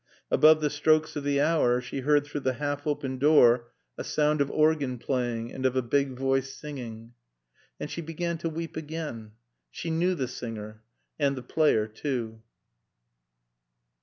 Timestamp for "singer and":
10.27-11.35